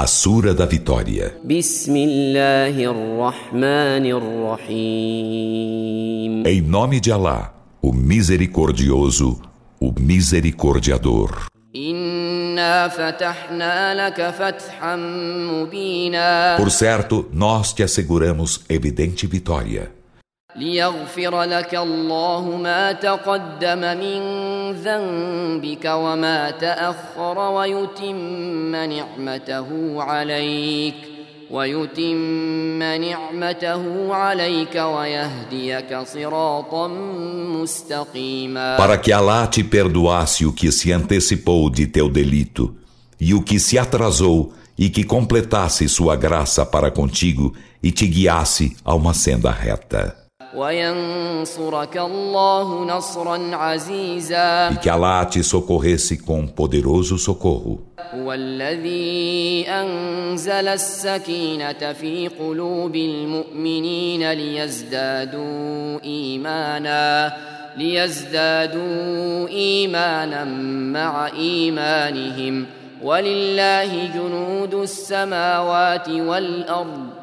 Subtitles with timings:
[0.00, 1.36] A Sura da Vitória.
[6.46, 9.42] Em nome de Alá, o Misericordioso,
[9.78, 11.48] o Misericordiador.
[16.56, 19.99] Por certo, nós te asseguramos evidente vitória.
[20.55, 24.21] ليغفر لك الله ما تقدم من
[24.71, 29.67] ذنبك وما تأخر ويتم نعمته
[30.03, 30.95] عليك
[31.51, 36.87] ويتم نعمته عليك ويهديك صراطا
[37.61, 42.73] مستقيما Para que Allah te perdoasse o que se antecipou de teu delito
[43.19, 48.75] e o que se atrasou e que completasse sua graça para contigo e te guiasse
[48.85, 50.18] a uma senda reta.
[50.52, 50.56] E
[54.82, 57.90] que Allah te socorresse com poderoso socorro.
[58.14, 67.32] هو الذي أنزل السكينة في قلوب المؤمنين ليزدادوا إيمانا
[67.76, 70.44] ليزدادوا إيمانا
[70.92, 72.66] مع إيمانهم.
[73.02, 77.19] ولله جنود السماوات والأرض.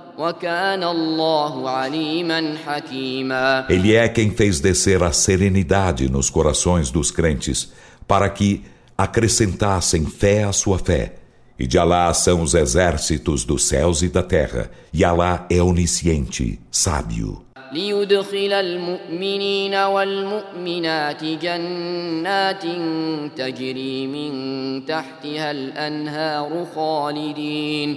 [3.69, 7.73] Ele é quem fez descer a serenidade nos corações dos crentes,
[8.07, 8.63] para que
[8.97, 11.15] acrescentassem fé à sua fé.
[11.59, 16.61] E de Alá são os exércitos dos céus e da terra, e Alá é onisciente,
[16.71, 17.43] sábio.
[17.73, 22.63] ليدخل المؤمنين والمؤمنات جنات
[23.37, 24.33] تجري من
[24.87, 27.97] تحتها الأنهار خالدين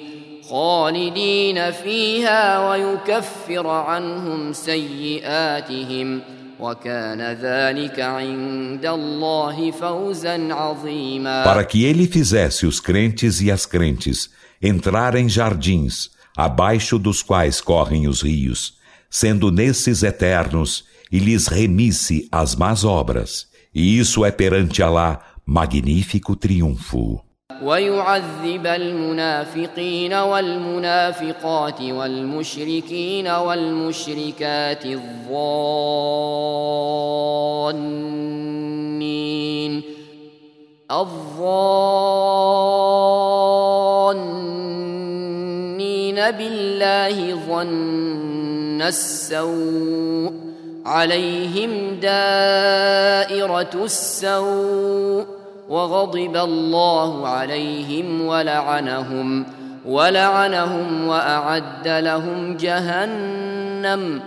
[0.50, 6.22] خالدين فيها ويكفر عنهم سيئاتهم
[6.60, 14.30] وكان ذلك عند الله فوزا عظيما Para que ele fizesse os crentes e as crentes
[14.62, 18.76] entrar em jardins, abaixo dos quais correm os rios,
[19.10, 23.48] sendo nesses eternos, e lhes remisse as más obras.
[23.74, 27.22] E isso é perante Alá magnífico triunfo.
[27.65, 35.11] ويعذب المنافقين والمنافقات والمشركين والمشركات الظانين.
[40.91, 41.51] الظانين
[46.31, 50.33] بالله ظن السوء
[50.87, 55.40] عليهم دائرة السوء.
[55.70, 59.46] وغضب الله عليهم ولعنهم
[59.86, 64.22] ولعنهم وأعد لهم جهنم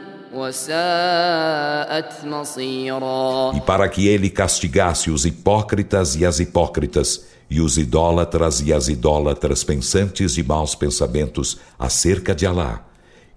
[3.54, 8.88] E para que ele castigasse os hipócritas e as hipócritas, e os idólatras e as
[8.88, 12.84] idólatras pensantes de maus pensamentos acerca de Alá,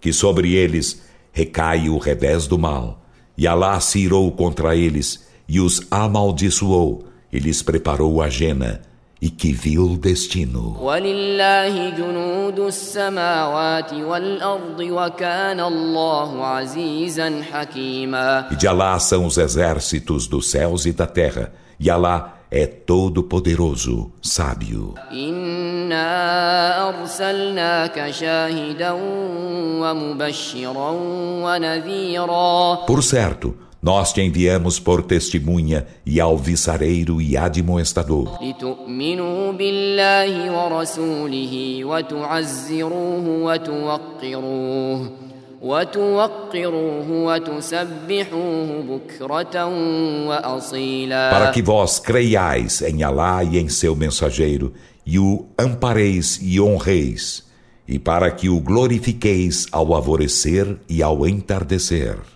[0.02, 3.02] que sobre eles recai o revés do mal,
[3.38, 8.81] e Alá se irou contra eles e os amaldiçoou, e lhes preparou a jena
[9.21, 10.79] e que vil destino.
[18.51, 23.23] E de Alá são os exércitos dos céus e da terra, e Alá é todo
[23.25, 24.95] poderoso, sábio.
[32.87, 33.57] Por certo,
[33.87, 38.37] nós te enviamos por testemunha e alvissareiro e admoestador.
[51.31, 54.73] Para que vós creiais em Alá e em seu mensageiro,
[55.07, 57.47] e o ampareis e honreis,
[57.87, 62.36] e para que o glorifiqueis ao alvorecer e ao entardecer.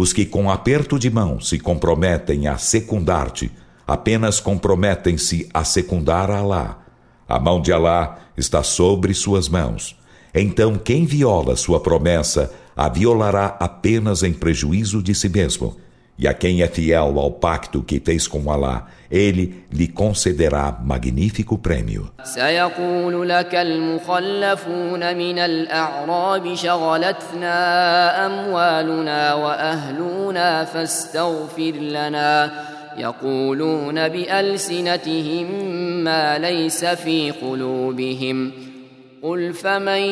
[0.00, 3.50] Os que com aperto de mão se comprometem a secundar-te,
[3.84, 6.78] apenas comprometem-se a secundar a Alá.
[7.28, 9.96] A mão de Alá está sobre suas mãos.
[10.32, 15.76] Então quem viola sua promessa, a violará apenas em prejuízo de si mesmo.
[16.18, 21.56] E a quem é fiel ao pacto que fez com Alá, ele lhe concederá magnífico
[21.56, 22.10] prêmio.
[22.24, 27.56] سيقول لك المخلفون من الأعراب شغلتنا
[28.26, 32.52] أموالنا وأهلنا فاستغفر لنا
[32.98, 35.46] يقولون بألسنتهم
[36.04, 38.52] ما ليس في قلوبهم
[39.23, 40.03] قل فمن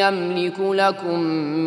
[0.00, 1.18] يملك لكم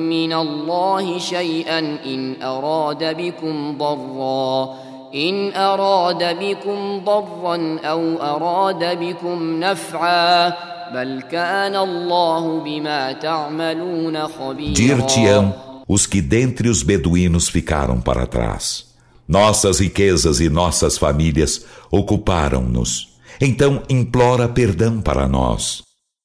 [0.10, 10.50] من الله شيئا إن أراد بكم ضرًّا إن أراد بكم ضرا أو أراد بكم نفعا
[10.94, 15.54] بل كان الله بما تعملون خبيرا Dir-te-ão
[15.88, 18.86] os que dentre os beduínos ficaram para trás.
[19.28, 23.18] Nossas riquezas e nossas famílias ocuparam-nos.
[23.40, 25.84] Então implora perdão para nós.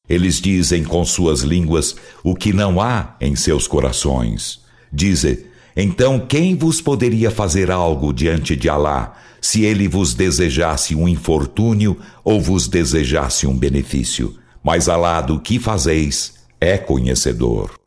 [0.10, 4.62] Eles dizem com suas línguas o que não há em seus corações.
[4.92, 5.46] Dizem,
[5.76, 11.98] então, quem vos poderia fazer algo diante de Alá, se ele vos desejasse um infortúnio
[12.24, 14.36] ou vos desejasse um benefício?
[14.64, 17.87] Mas Alá do que fazeis é conhecedor.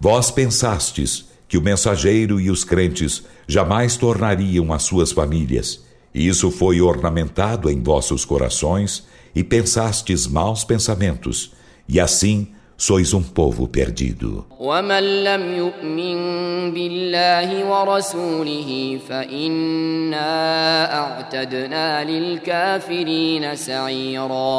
[0.00, 5.82] Vós pensastes que o mensageiro e os crentes jamais tornariam as suas famílias,
[6.14, 11.52] e isso foi ornamentado em vossos corações, e pensastes maus pensamentos,
[11.88, 14.46] e assim sois um povo perdido.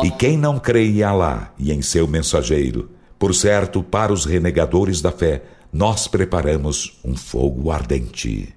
[0.03, 5.00] E quem não crê em Alá e em seu mensageiro, por certo, para os renegadores
[5.00, 8.54] da fé, nós preparamos um fogo ardente.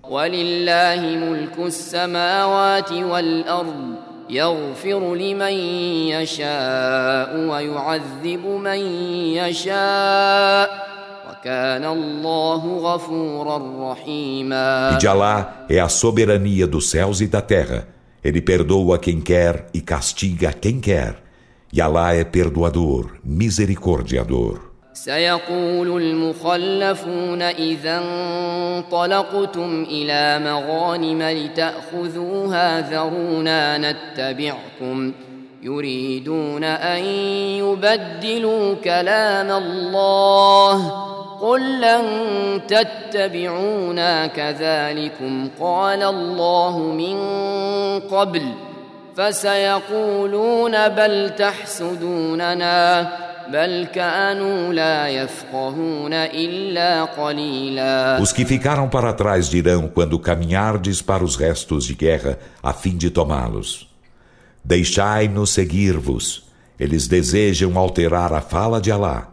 [4.30, 5.54] يغفر لمن
[6.12, 8.80] يشاء ويعذب من
[9.40, 10.88] يشاء
[11.30, 17.88] وكان الله غفورا رحيما E de Alá é a soberania dos céus e da terra.
[18.24, 21.21] Ele perdoa quem quer e castiga quem quer.
[21.75, 24.73] E Alá é perdoador, misericordiador.
[24.93, 35.13] سيقول المخلفون إذا انطلقتم إلى مغانم لتأخذوها ذرونا نتبعكم.
[35.63, 37.05] يريدون أن
[37.59, 40.91] يبدلوا كلام الله.
[41.41, 42.05] قل لن
[42.69, 45.49] تتبعونا كذلكم.
[45.61, 47.17] قال الله من
[48.01, 48.43] قبل.
[49.18, 53.08] فسيقولون بل تحسدوننا
[58.22, 62.98] Os que ficaram para trás dirão quando caminhardes para os restos de guerra a fim
[62.98, 63.88] de tomá-los.
[64.64, 66.44] Deixai-nos seguir-vos.
[66.78, 69.30] Eles desejam alterar a fala de Alá.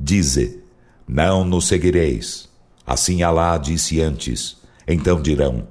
[0.00, 0.62] Dize,
[1.06, 2.48] não nos seguireis.
[2.86, 4.56] Assim Alá disse antes.
[4.86, 5.68] Então dirão,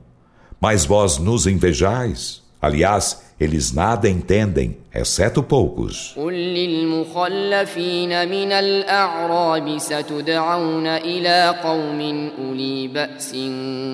[0.61, 2.43] mas vós nos invejais?
[2.61, 6.14] Aliás, eles nada entendem, exceto poucos.
[6.16, 13.36] قل للمخلفين من الأعراب ستدعون إلى قوم أولي بأس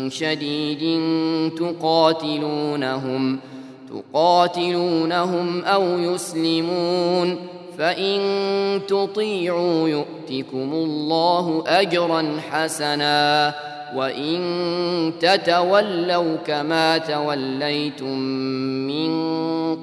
[0.09, 1.00] شديد
[1.59, 3.38] تقاتلونهم
[3.90, 7.37] تقاتلونهم أو يسلمون
[7.78, 8.21] فإن
[8.88, 13.55] تطيعوا يؤتكم الله أجرا حسنا
[13.96, 18.20] وإن تتولوا كما توليتم
[18.88, 19.12] من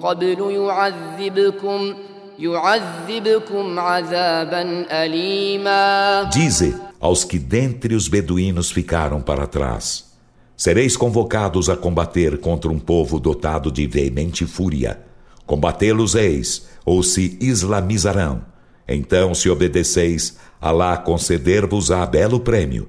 [0.01, 1.95] قبل يعذبكم
[2.39, 10.11] يعذبكم عذابا أليما Dize aos que dentre os beduínos ficaram para trás
[10.61, 15.01] Sereis convocados a combater contra um povo dotado de veemente fúria.
[15.47, 18.43] Combatê-los-eis, ou se islamizarão.
[18.87, 22.89] Então, se obedeceis, Alá conceder-vos-á belo prêmio,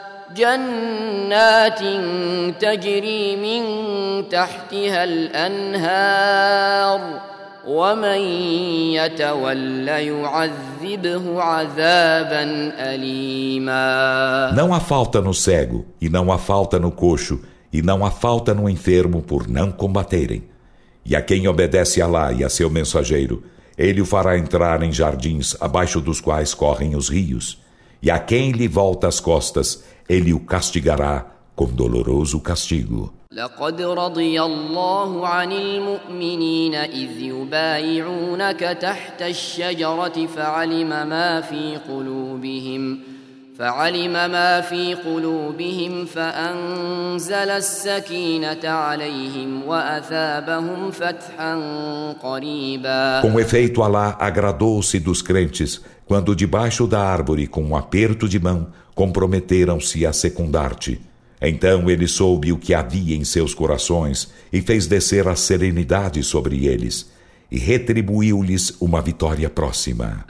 [0.34, 1.80] جنات
[2.60, 3.62] تجري من
[4.28, 6.46] تحتها الأنهار
[14.54, 17.40] Não há falta no cego, e não há falta no coxo,
[17.72, 20.44] e não há falta no enfermo por não combaterem.
[21.04, 23.42] E a quem obedece a Alá e a seu mensageiro,
[23.76, 27.60] ele o fará entrar em jardins abaixo dos quais correm os rios.
[28.00, 33.12] E a quem lhe volta as costas, ele o castigará com doloroso castigo.
[33.32, 43.00] لقد رضي الله عن المؤمنين إذ يبايعونك تحت الشجرة فعلم ما في قلوبهم
[43.58, 51.54] فعلم ما في قلوبهم فأنزل السكينة عليهم وأثابهم فتحا
[52.22, 58.38] قريبا Com efeito, Alá agradou-se dos crentes quando debaixo da árvore, com um aperto de
[58.38, 61.00] mão, comprometeram-se a secundar-te.
[61.40, 66.66] Então ele soube o que havia em seus corações e fez descer a serenidade sobre
[66.66, 67.10] eles
[67.50, 70.24] e retribuiu-lhes uma vitória próxima.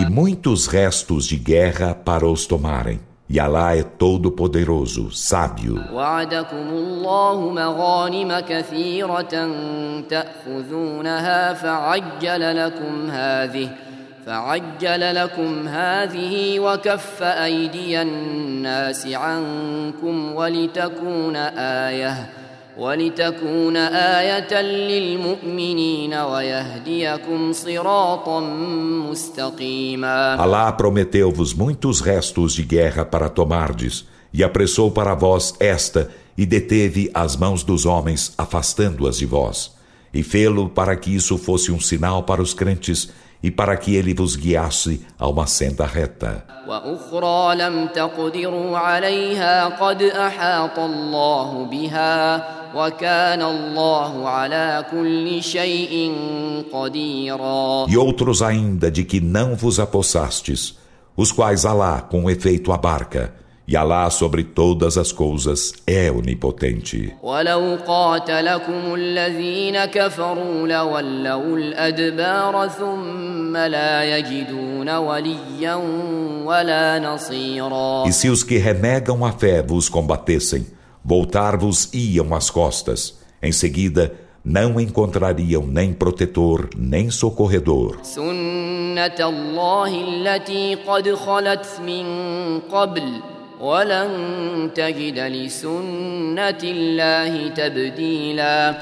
[0.00, 3.00] E muitos restos de guerra para os tomarem.
[3.28, 5.80] E Alá é todo poderoso, sábio.
[5.92, 9.48] وعدكم الله مغانم كثيرة
[10.08, 13.70] تأخذونها فعجل لكم هذه
[14.26, 22.42] فعجل لكم هذه وكف أيدي الناس عنكم ولتكون آيةً
[22.78, 28.40] ولتكون آية للمؤمنين ويهديكم صراطا
[29.10, 36.46] مستقيما Alá prometeu-vos muitos restos de guerra para tomardes e apressou para vós esta e
[36.46, 39.72] deteve as mãos dos homens afastando-as de vós
[40.14, 43.10] e fê-lo para que isso fosse um sinal para os crentes
[43.41, 46.43] e para que ele vos guiasse a uma senda reta.
[57.89, 60.77] E outros ainda de que não vos apossastes,
[61.15, 63.33] os quais Alá com efeito abarca,
[63.67, 67.13] e Alá sobre todas as coisas é onipotente.
[78.07, 80.65] E se os que renegam a fé vos combatessem,
[81.03, 83.19] voltar-vos-iam as costas.
[83.43, 87.97] Em seguida, não encontrariam nem protetor, nem socorredor.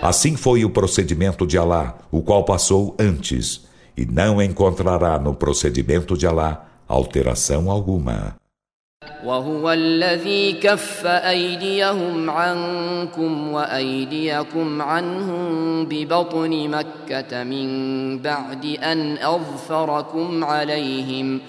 [0.02, 3.66] Assim foi o procedimento de Alá, o qual passou antes,
[3.96, 8.40] e não encontrará no procedimento de Alá alteração alguma.
[9.24, 17.68] وهو الذي كف أيديهم عنكم وأيديكم عنهم ببطن مكة من
[18.18, 21.40] بعد أن أظفركم عليهم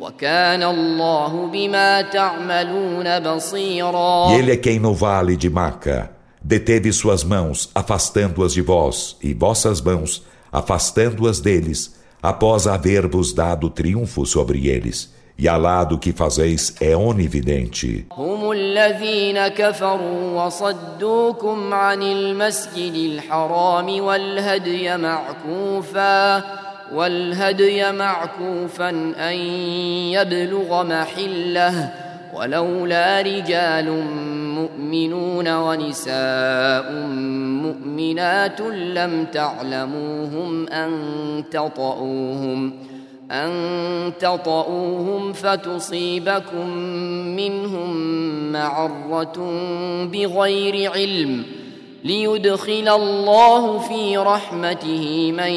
[0.00, 6.10] وكان الله بما تعملون بصيرا E ele é quem no vale de Maca
[6.42, 10.22] deteve suas mãos, afastando-as de vós, e vossas mãos,
[10.52, 15.12] afastando-as deles, após haver-vos dado triunfo sobre eles.
[15.36, 18.06] E Alá do que fazeis é onividente.
[18.12, 26.44] هم الذين كفروا وصدوكم عن المسجد الحرام والهدي معكوفا
[26.93, 28.89] والهدي معكوفا
[29.29, 29.35] أن
[30.13, 31.93] يبلغ محله
[32.33, 34.03] ولولا رجال
[34.55, 36.91] مؤمنون ونساء
[37.63, 40.93] مؤمنات لم تعلموهم أن
[41.51, 42.89] تطؤوهم ۖ
[43.31, 46.69] أن تطؤوهم فتصيبكم
[47.35, 47.91] منهم
[48.51, 49.37] معرة
[50.05, 51.45] بغير علم.
[52.04, 55.52] ليدخل الله في رحمته من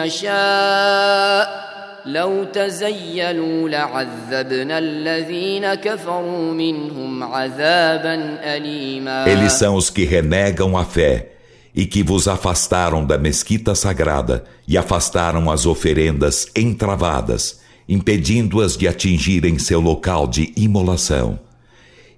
[0.00, 1.62] يشاء
[2.06, 11.28] لو تزيلوا لعذبنا الذين كفروا منهم عذابا أليما Eles são os que renegam a fé
[11.74, 19.58] e que vos afastaram da mesquita sagrada e afastaram as oferendas entravadas, impedindo-as de atingirem
[19.58, 21.38] seu local de imolação.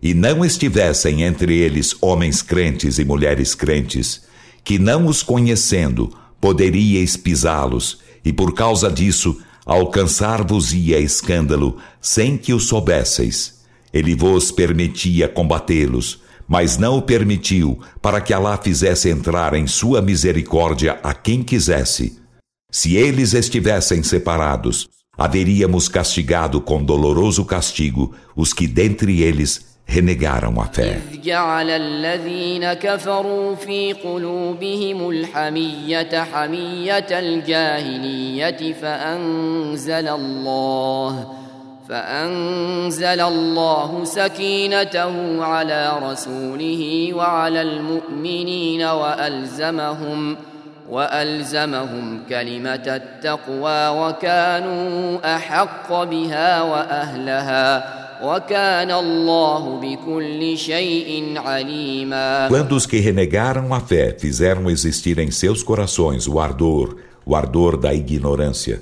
[0.02, 4.22] E não estivessem entre eles homens crentes e mulheres crentes,
[4.64, 12.60] que não os conhecendo poderíeis pisá-los, e por causa disso alcançar-vos-ia escândalo sem que o
[12.60, 13.60] soubesseis.
[13.94, 20.02] Ele vos permitia combatê-los, mas não o permitiu para que Alá fizesse entrar em sua
[20.02, 22.18] misericórdia a quem quisesse.
[22.72, 24.88] Se eles estivessem separados,
[25.18, 31.02] haveríamos castigado com doloroso castigo os que dentre eles renegaram a fé.
[31.24, 41.34] جعل الذين كفروا في قلوبهم الحمية حمية الجاهلية فأنزل الله
[41.90, 50.38] فأنزل الله سكينته على رسوله وعلى المؤمنين وألزمهم
[50.90, 57.99] وألزمهم كلمة التقوى وكانوا أحق بها وأهلها
[62.50, 67.78] Quando os que renegaram a fé fizeram existir em seus corações o ardor, o ardor
[67.78, 68.82] da ignorância,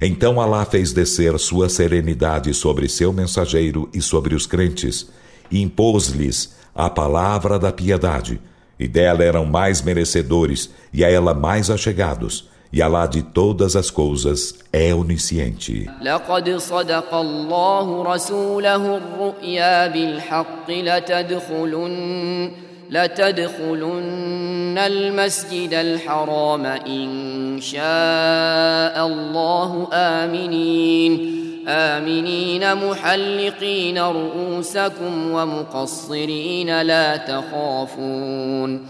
[0.00, 5.10] então Alá fez descer sua serenidade sobre seu mensageiro e sobre os crentes,
[5.50, 8.40] e impôs-lhes a palavra da piedade,
[8.78, 12.48] e dela eram mais merecedores e a ela mais achegados.
[12.72, 15.90] E Alá de todas as coisas é onisciente.
[16.02, 22.50] لقد صدق الله رسوله الرؤيا بالحق لتدخلن
[22.90, 38.86] لتدخلن المسجد الحرام إن شاء الله آمنين آمنين محلقين رؤوسكم ومقصرين لا تخافون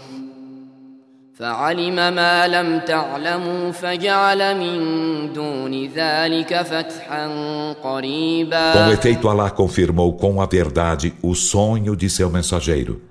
[1.38, 7.26] فعلم ما لم تعلموا فجعل من دون ذلك فتحا
[7.72, 13.02] قريبا Com efeito, Allah confirmou com a verdade o sonho de seu mensageiro.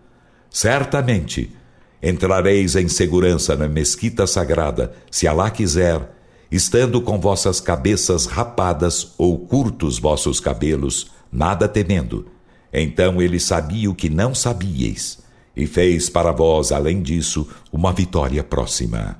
[0.50, 1.55] Certamente,
[2.01, 6.10] entrareis em segurança na mesquita sagrada, se Allah quiser,
[6.51, 12.25] estando com vossas cabeças rapadas ou curtos vossos cabelos, nada temendo.
[12.74, 15.24] Então ele sabia o que não sabíeis
[15.57, 19.16] e fez para vós, além disso, uma vitória próxima.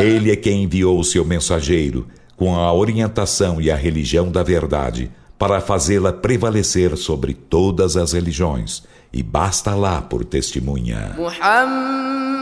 [0.00, 5.10] Ele é quem enviou o seu mensageiro com a orientação e a religião da verdade
[5.38, 11.14] para fazê-la prevalecer sobre todas as religiões e basta lá por testemunha.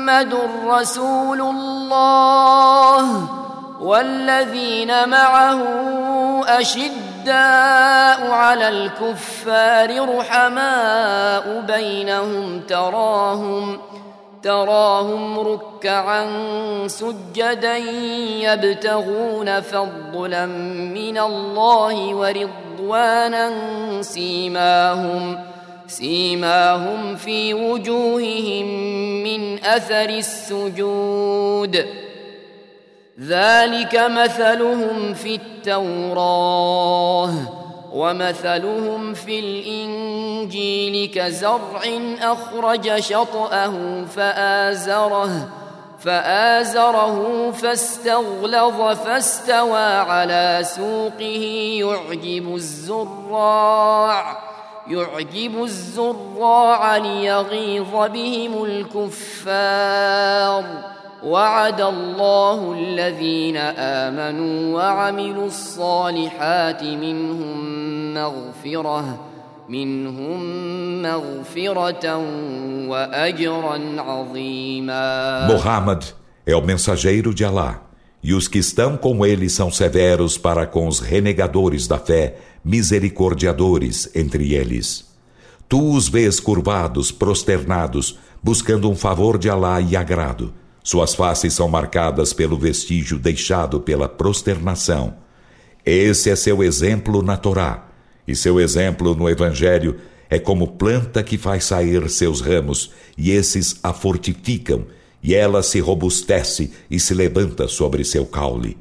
[0.03, 0.35] محمد
[0.67, 3.29] رسول الله
[3.81, 5.63] والذين معه
[6.47, 13.79] أشداء على الكفار رحماء بينهم تراهم
[14.43, 16.27] تراهم ركعا
[16.87, 17.77] سجدا
[18.43, 23.53] يبتغون فضلا من الله ورضوانا
[24.03, 25.52] سيماهم ۖ
[25.93, 28.67] سيماهم في وجوههم
[29.23, 31.87] من أثر السجود.
[33.21, 37.33] ذلك مثلهم في التوراة
[37.93, 41.83] ومثلهم في الإنجيل كزرع
[42.21, 45.49] أخرج شطأه فآزره
[45.99, 51.45] فآزره فاستغلظ فاستوى على سوقه
[51.81, 54.52] يعجب الزراع.
[54.88, 60.64] يعجب الزراع ليغيظ بهم الكفار
[61.24, 69.20] وعد الله الذين امنوا وعملوا الصالحات منهم مغفره
[69.70, 70.42] منهم
[71.02, 72.18] مغفره
[72.88, 76.04] واجرا عظيما محمد
[76.48, 77.82] é o mensageiro de Allah
[78.24, 84.11] e os que estão com ele são severos para com os renegadores da fé misericordiadores
[84.15, 85.11] entre eles.
[85.69, 90.53] Tu os vês curvados, prosternados, buscando um favor de Alá e agrado.
[90.83, 95.15] Suas faces são marcadas pelo vestígio deixado pela prosternação.
[95.85, 97.89] Esse é seu exemplo na Torá,
[98.27, 99.97] e seu exemplo no Evangelho
[100.29, 104.87] é como planta que faz sair seus ramos, e esses a fortificam,
[105.23, 108.77] e ela se robustece e se levanta sobre seu caule.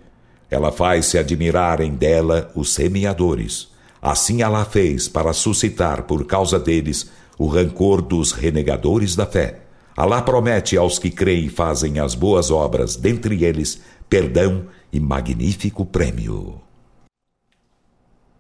[0.50, 3.71] Ela faz-se admirarem dela os semeadores.
[4.02, 9.62] Assim Alá fez para suscitar por causa deles o rancor dos renegadores da fé.
[9.96, 15.86] Alá promete aos que creem e fazem as boas obras, dentre eles, perdão e magnífico
[15.86, 16.62] prêmio.